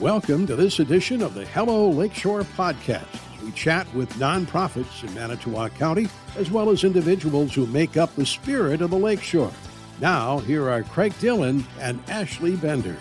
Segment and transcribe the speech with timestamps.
[0.00, 3.06] Welcome to this edition of the Hello Lakeshore podcast.
[3.42, 8.26] We chat with nonprofits in Manitowoc County, as well as individuals who make up the
[8.26, 9.50] spirit of the Lakeshore.
[9.98, 12.94] Now, here are Craig Dillon and Ashley Bender.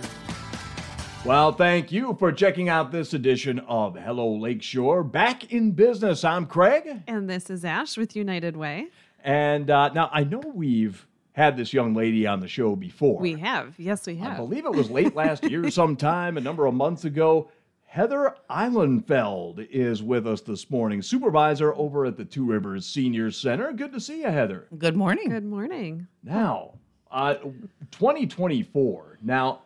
[1.26, 5.04] Well, thank you for checking out this edition of Hello Lakeshore.
[5.04, 7.02] Back in business, I'm Craig.
[7.08, 8.88] And this is Ash with United Way.
[9.22, 11.06] And uh, now I know we've
[11.36, 13.20] had this young lady on the show before.
[13.20, 13.76] We have.
[13.78, 14.34] Yes, we have.
[14.34, 17.52] I believe it was late last year sometime, a number of months ago.
[17.84, 23.74] Heather Ihlenfeldt is with us this morning, supervisor over at the Two Rivers Senior Center.
[23.74, 24.68] Good to see you, Heather.
[24.78, 25.30] Good morning.
[25.30, 26.08] Good morning.
[26.24, 26.76] Now,
[27.12, 27.36] uh,
[27.92, 29.20] 2024.
[29.22, 29.62] Now,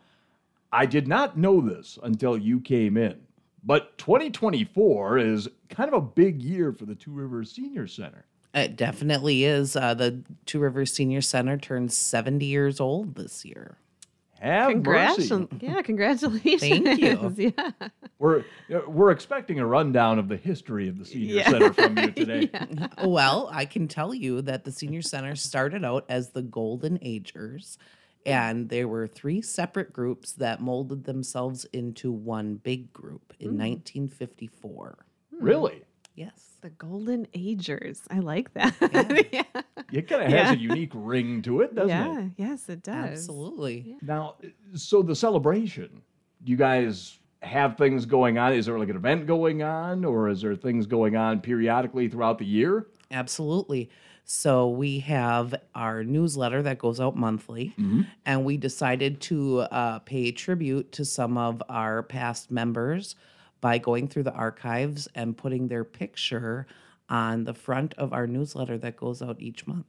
[0.72, 3.20] I did not know this until you came in,
[3.64, 8.26] but 2024 is kind of a big year for the Two Rivers Senior Center.
[8.54, 9.76] It definitely is.
[9.76, 13.78] Uh, the Two Rivers Senior Center turns 70 years old this year.
[14.40, 15.30] Have Congrats.
[15.30, 15.48] mercy.
[15.60, 16.62] Yeah, congratulations.
[16.62, 17.34] Thank you.
[17.58, 17.72] yeah.
[18.20, 18.44] We're
[18.88, 21.50] we're expecting a rundown of the history of the Senior Yeah.
[21.50, 22.50] Center from you today.
[23.04, 27.78] well, I can tell you that the Senior Center started out as the Golden Agers,
[28.26, 35.06] and there were three separate groups that molded themselves into one big group in 1954.
[35.40, 35.84] Really,
[36.20, 36.58] Yes.
[36.60, 38.02] The Golden Agers.
[38.12, 38.76] I like that.
[39.32, 39.44] Yeah.
[39.94, 40.52] it kind of has Yeah.
[40.52, 42.20] a unique ring to it, doesn't yeah.
[42.26, 42.32] it?
[42.36, 43.12] Yes, it does.
[43.12, 43.96] Absolutely.
[44.02, 44.36] Now,
[44.74, 46.02] so the celebration,
[46.44, 48.52] do you guys have things going on?
[48.52, 52.38] Is there like an event going on, or is there things going on periodically throughout
[52.38, 52.88] the year?
[53.12, 53.90] Absolutely.
[54.26, 57.74] So we have our newsletter that goes out monthly,
[58.26, 63.16] and we decided to uh, pay tribute to some of our past members
[63.62, 66.68] by going through the archives and putting their picture
[67.10, 69.86] on the front of our newsletter that goes out each month.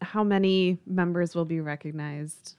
[0.00, 2.56] How many members will be recognized?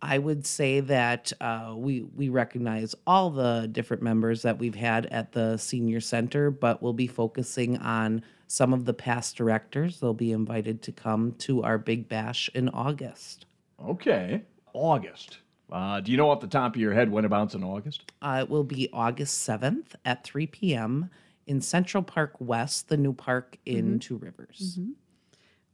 [0.00, 5.06] I would say that uh, we we recognize all the different members that we've had
[5.06, 9.98] at the senior center, but we'll be focusing on some of the past directors.
[9.98, 13.46] They'll be invited to come to our big bash in August.
[13.84, 15.38] Okay, August.
[15.74, 18.12] Uh, do you know off the top of your head when about's in August?
[18.22, 21.10] Uh, it will be August seventh at three p.m.
[21.48, 24.78] in Central Park West, the new park in Two Rivers.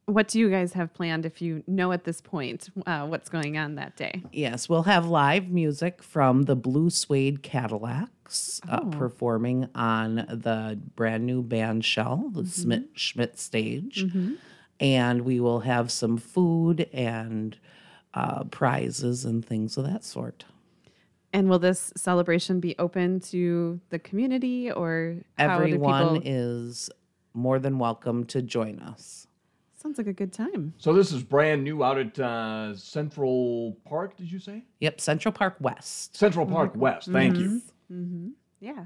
[0.07, 3.59] What do you guys have planned if you know at this point uh, what's going
[3.59, 4.23] on that day?
[4.33, 11.27] Yes, we'll have live music from the Blue Suede Cadillacs uh, performing on the brand
[11.27, 14.07] new band shell, the Schmidt, Schmidt stage.
[14.81, 17.57] And we will have some food and
[18.15, 20.45] uh, prizes and things of that sort.
[21.33, 26.91] And will this celebration be open to the community or how Everyone people- is
[27.35, 29.29] more than welcome to join us.
[29.81, 30.75] Sounds like a good time.
[30.79, 34.17] So this is brand new out at uh, Central Park.
[34.17, 36.17] Did you say Yep, Central Park West.
[36.17, 37.09] Central Park West?
[37.11, 37.63] Thank you.
[37.91, 38.29] Mm-hmm.
[38.59, 38.85] Yeah.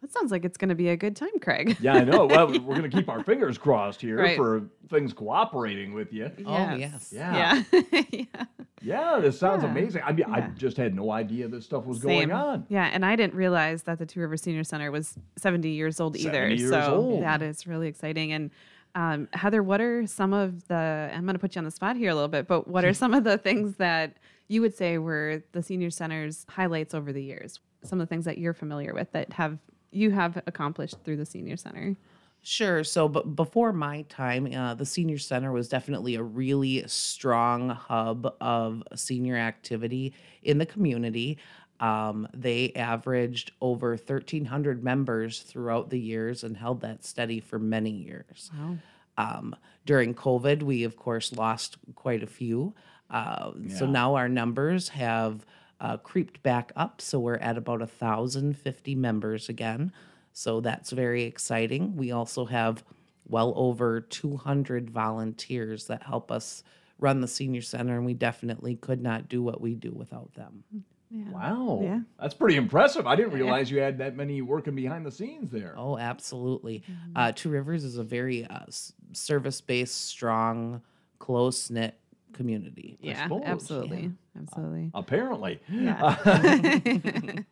[0.00, 1.76] That sounds like it's going to be a good time, Craig.
[1.80, 2.24] Yeah, I know.
[2.26, 4.36] Well, we're going to keep our fingers crossed here Right.
[4.36, 6.30] for things cooperating with you.
[6.46, 7.12] Oh, yes.
[7.14, 7.62] Yeah.
[7.72, 8.02] Yeah.
[8.10, 8.44] yeah.
[8.82, 9.70] Yeah, this sounds Yeah.
[9.70, 10.02] amazing.
[10.04, 12.64] I mean, I just had no idea this stuff was going on.
[12.70, 16.16] Yeah, and I didn't realize that the Two Rivers Senior Center was 70 years old
[16.16, 16.48] either.
[16.48, 17.22] years so old.
[17.22, 18.32] that is really exciting.
[18.32, 18.50] And
[18.94, 21.96] um, Heather, what are some of the, I'm going to put you on the spot
[21.96, 24.16] here a little bit, but what are some of the things that
[24.48, 27.60] you would say were the Senior Center's highlights over the years?
[27.84, 29.58] Some of the things that you're familiar with that have
[29.90, 31.96] you have accomplished through the Senior Center?
[32.42, 32.82] Sure.
[32.84, 38.34] So, but before my time, uh, the senior center was definitely a really strong hub
[38.40, 41.36] of senior activity in the community.
[41.80, 47.90] Um, they averaged over 1,300 members throughout the years and held that steady for many
[47.90, 48.50] years.
[48.58, 48.78] Wow.
[49.18, 52.74] Um, during COVID, we of course lost quite a few.
[53.10, 55.44] Uh, So now our numbers have
[55.80, 57.00] uh, creeped back up.
[57.00, 59.92] So we're at about 1,050 members again.
[60.32, 61.96] So that's very exciting.
[61.96, 62.84] We also have
[63.26, 66.62] well over 200 volunteers that help us
[66.98, 70.64] run the senior center, and we definitely could not do what we do without them.
[71.10, 71.30] Yeah.
[71.30, 71.80] Wow.
[71.82, 72.00] Yeah.
[72.20, 73.06] That's pretty impressive.
[73.06, 75.74] I didn't realize you had that many working behind the scenes there.
[75.76, 76.84] Oh, absolutely.
[77.16, 78.66] Uh, Two Rivers is a very uh,
[79.12, 80.82] service based, strong,
[81.18, 81.99] close knit
[82.40, 82.96] community.
[83.02, 84.12] Yeah, suppose, absolutely.
[84.38, 84.90] Absolutely.
[84.94, 85.60] Apparently.
[85.68, 86.16] Yeah.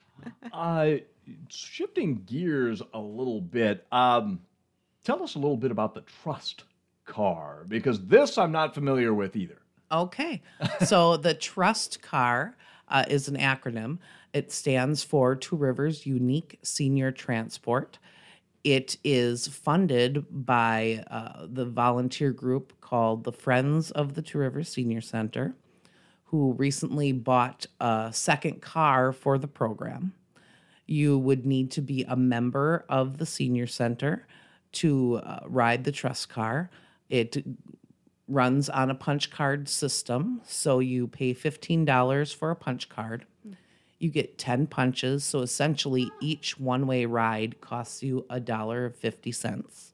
[0.53, 0.97] Uh,
[1.49, 4.41] shifting gears a little bit, um,
[5.05, 6.65] tell us a little bit about the trust
[7.05, 9.59] car because this I'm not familiar with either.
[9.93, 10.43] Okay.
[10.85, 12.57] so the Trust Car
[12.89, 13.99] uh, is an acronym.
[14.33, 17.99] It stands for Two Rivers Unique Senior Transport.
[18.65, 24.69] It is funded by uh, the volunteer group called the Friends of the Two Rivers
[24.69, 25.55] Senior Center,
[26.25, 30.13] who recently bought a second car for the program.
[30.87, 34.27] You would need to be a member of the senior center
[34.73, 36.71] to uh, ride the trust car.
[37.09, 37.45] It
[38.27, 43.25] runs on a punch card system, so you pay $15 for a punch card.
[43.99, 49.93] You get 10 punches, so essentially each one-way ride costs you a dollar 50 cents.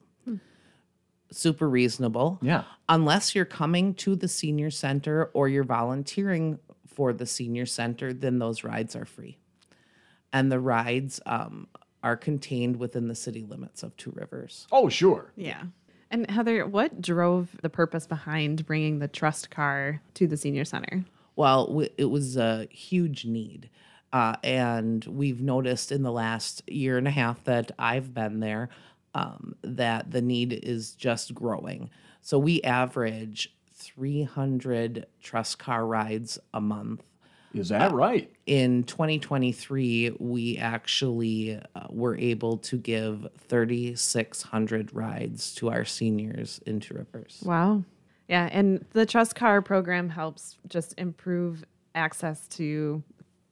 [1.31, 2.65] Super reasonable Yeah.
[2.89, 8.39] unless you're coming to the senior center or you're volunteering for the senior center, then
[8.39, 9.39] those rides are free.
[10.33, 11.67] And the rides um,
[12.05, 14.69] are contained within the city limits of Two Rivers.
[14.71, 15.33] Oh, sure.
[15.35, 15.63] Yeah.
[16.11, 21.05] And Heather, what drove the purpose behind bringing the trust car to the senior center?
[21.35, 23.71] Well, it was a huge need.
[24.15, 28.69] Uh, and we've noticed in the last year and a half that I've been there
[29.13, 31.91] um, that the need is just growing.
[32.21, 37.03] So we average 300 trust car rides a month.
[37.55, 38.33] Is that right?
[38.47, 46.79] in 2023, we actually uh, were able to give 3,600 rides to our seniors in
[46.79, 47.43] Two Rivers.
[47.45, 47.83] Wow.
[48.29, 48.49] Yeah.
[48.53, 51.65] And the trust car program helps just improve
[51.97, 53.03] access to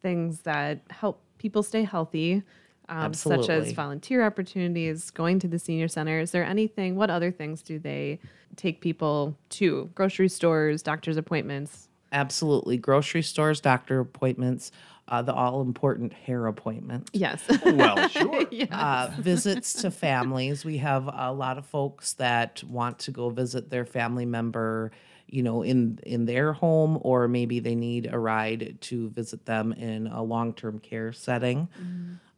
[0.03, 2.43] things that help people stay healthy,
[2.89, 6.21] um, such as volunteer opportunities, going to the senior center.
[6.21, 8.21] Is there anything, what other things do they
[8.57, 9.91] take people to?
[9.95, 11.89] Grocery stores, doctor's appointments?
[12.13, 12.77] Absolutely.
[12.77, 14.71] Grocery stores, doctor appointments,
[15.09, 17.09] uh, the all important hair appointment.
[17.13, 17.43] Yes.
[17.65, 18.47] Well, sure.
[18.71, 20.65] uh, visits to families.
[20.65, 24.93] We have a lot of folks that want to go visit their family member,
[25.33, 29.73] you know, in in their home, or maybe they need a ride to visit them
[29.73, 31.69] in a long term care setting.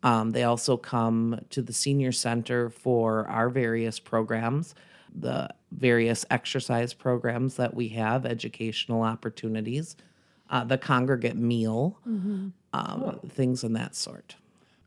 [0.05, 4.75] Um, they also come to the senior center for our various programs,
[5.14, 9.96] the various exercise programs that we have, educational opportunities,
[10.50, 11.99] uh, the congregate meal,
[12.73, 14.37] um, things in that sort.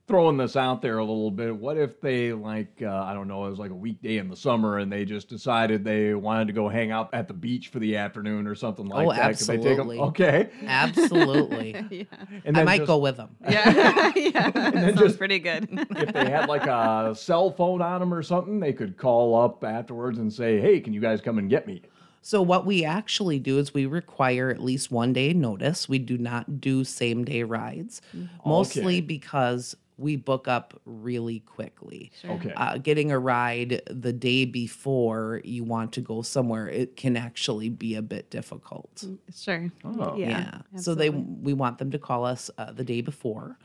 [0.07, 3.45] Throwing this out there a little bit, what if they like uh, I don't know,
[3.45, 6.53] it was like a weekday in the summer and they just decided they wanted to
[6.53, 9.37] go hang out at the beach for the afternoon or something like Oh, that?
[9.37, 9.69] Could they take 'em?
[9.91, 9.99] absolutely.
[9.99, 10.49] Okay.
[10.65, 11.85] Absolutely.
[11.91, 12.03] yeah.
[12.45, 13.35] And I might just- go with them.
[13.49, 14.11] Yeah.
[14.15, 14.49] yeah.
[14.51, 15.67] That sounds just- pretty good.
[15.71, 19.61] if they had like a cell phone on them or something, they could call up
[19.65, 21.81] afterwards and say, "Hey, can you guys come and get me?"
[22.21, 25.89] So what we actually do is we require at least one day notice.
[25.89, 28.01] We do not do same day rides,
[28.45, 32.11] mostly because we book up really quickly.
[32.23, 32.53] Okay.
[32.55, 37.69] Uh, getting a ride the day before you want to go somewhere, it can actually
[37.69, 39.03] be a bit difficult.
[39.35, 39.71] Sure.
[39.83, 40.15] Oh.
[40.15, 40.59] Yeah.
[40.75, 43.57] So they we want them to call us uh, the day before,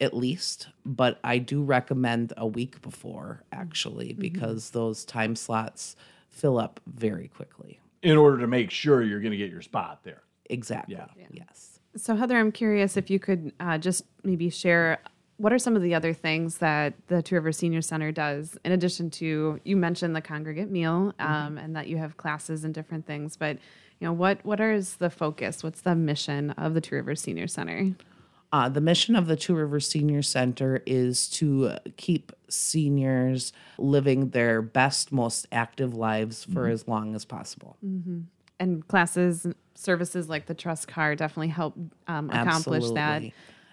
[0.00, 0.68] at least.
[0.84, 5.96] But I do recommend a week before actually because those time slots
[6.28, 7.80] fill up very quickly.
[8.02, 10.22] In order to make sure you're going to get your spot there.
[10.48, 10.96] Exactly.
[10.96, 11.26] Yeah.
[11.30, 11.80] Yes.
[11.96, 15.00] So, Heather, I'm curious if you could uh, just maybe share
[15.40, 18.72] what are some of the other things that the Two Rivers Senior Center does, in
[18.72, 23.06] addition to you mentioned the congregate meal um, and that you have classes and different
[23.06, 23.56] things, but
[23.98, 25.62] you know what what is the focus?
[25.64, 27.94] What's the mission of the Two Rivers Senior Center?
[28.52, 34.60] Uh, the mission of the Two Rivers Senior Center is to keep seniors living their
[34.60, 37.78] best, most active lives for as long as possible.
[38.58, 41.78] And classes, and services like the Trust Car definitely help
[42.08, 43.22] um, accomplish that.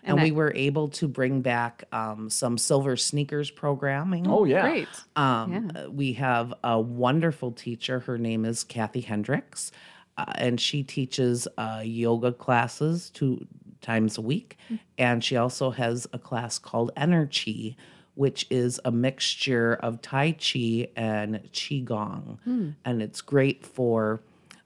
[0.08, 0.12] Absolutely.
[0.12, 4.28] And, I- we were able to bring back um, some silver sneakers programming.
[4.30, 4.62] Oh yeah.
[4.62, 4.88] Great.
[5.16, 8.00] Um, uh, We have a wonderful teacher.
[8.00, 9.72] Her name is Kathy Hendricks,
[10.18, 13.46] uh, and she teaches uh, yoga classes two
[13.82, 14.58] times a week.
[14.98, 17.78] And she also has a class called Energy,
[18.16, 22.74] which is a mixture of Tai Chi and Qigong.
[22.84, 24.22] And it's great for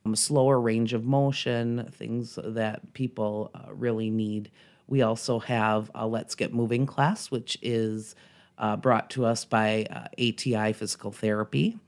[0.05, 4.49] um, slower range of motion, things that people uh, really need.
[4.91, 8.13] We also have a Let's Get Moving class, which is
[8.57, 11.79] uh, brought to us by uh, ATI Physical Therapy.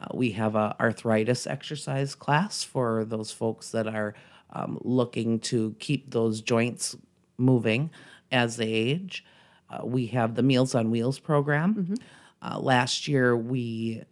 [0.00, 4.14] Uh, we have a arthritis exercise class for those folks that are
[4.52, 6.94] um, looking to keep those joints
[7.38, 7.90] moving
[8.30, 9.24] as they age.
[9.68, 11.96] Uh, we have the Meals on Wheels program.
[12.40, 14.04] Uh, last year, we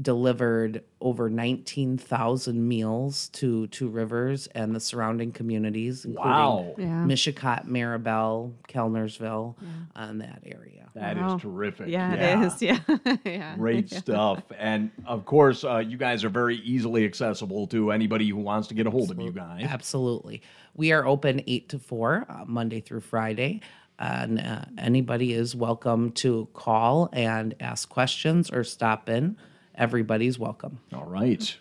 [0.00, 6.74] delivered over 19,000 meals to Two Rivers and the surrounding communities, including Wow.
[6.78, 7.04] Yeah.
[7.06, 9.56] Mishicot, Maribel, Kellnersville,
[9.94, 10.88] and that area.
[10.94, 11.38] That is Wow.
[11.38, 11.88] terrific.
[11.88, 12.62] Yeah, it is.
[12.62, 12.78] Yeah.
[13.24, 13.56] yeah.
[13.56, 14.42] Great stuff.
[14.58, 18.74] And of course, uh, you guys are very easily accessible to anybody who wants to
[18.74, 19.66] get a hold of you guys.
[19.68, 20.42] Absolutely.
[20.74, 23.60] We are open 8 to 4, uh, Monday through Friday.
[23.98, 29.36] And uh, anybody is welcome to call and ask questions or stop in.
[29.80, 30.78] Everybody's welcome.
[30.92, 31.56] All right.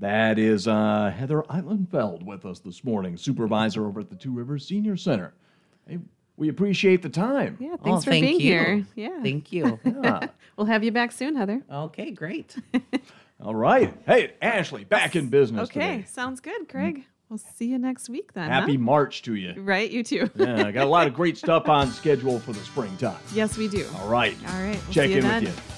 [0.00, 4.66] That is uh, Heather Ihlenfeldt with us this morning, supervisor over at the Two Rivers
[4.66, 5.32] Senior Center.
[5.88, 6.00] Hey,
[6.36, 7.56] We appreciate the time.
[7.60, 8.46] Yeah, Oh, thanks for thank being you.
[8.52, 8.86] here.
[8.96, 9.22] Yeah.
[9.22, 9.78] Thank you.
[9.86, 10.26] Yeah.
[10.56, 11.62] we'll have you back soon, Heather.
[11.70, 12.56] okay, great.
[13.40, 13.94] All right.
[14.04, 16.04] Hey, Ashley, back in business Okay, today.
[16.08, 17.04] sounds good, Craig.
[17.28, 18.50] We'll see you next week then.
[18.50, 18.60] huh?
[18.62, 19.54] Happy March to you.
[19.62, 20.28] Right, you too.
[20.34, 23.18] Yeah, I got a lot of great stuff on schedule for the springtime.
[23.32, 23.86] yes, we do.
[24.00, 24.36] All right.
[24.48, 25.44] All right, we'll Check see you in then.
[25.44, 25.73] with you.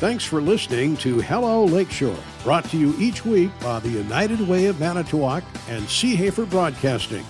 [0.00, 4.64] Thanks for listening to Hello Lakeshore, brought to you each week by the United Way
[4.64, 7.22] of Manitowoc and Seehafer Broadcasting.